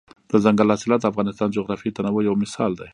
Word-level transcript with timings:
دځنګل 0.31 0.69
حاصلات 0.73 0.99
د 1.01 1.09
افغانستان 1.11 1.47
د 1.49 1.53
جغرافیوي 1.57 1.95
تنوع 1.97 2.21
یو 2.27 2.35
مثال 2.43 2.71
دی. 2.79 2.89